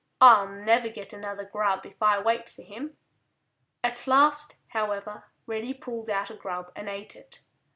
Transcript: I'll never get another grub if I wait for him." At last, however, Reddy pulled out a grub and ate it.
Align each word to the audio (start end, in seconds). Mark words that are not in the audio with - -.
I'll 0.19 0.47
never 0.47 0.89
get 0.89 1.13
another 1.13 1.45
grub 1.45 1.85
if 1.85 2.01
I 2.01 2.17
wait 2.19 2.49
for 2.49 2.63
him." 2.63 2.97
At 3.83 4.07
last, 4.07 4.57
however, 4.69 5.25
Reddy 5.45 5.75
pulled 5.75 6.09
out 6.09 6.31
a 6.31 6.35
grub 6.35 6.71
and 6.75 6.89
ate 6.89 7.15
it. 7.15 7.41